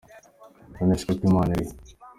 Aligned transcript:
None 0.75 0.93
se 0.99 1.03
koko 1.07 1.23
Imana 1.29 1.51
iri 1.55 1.65
he?. 1.69 1.73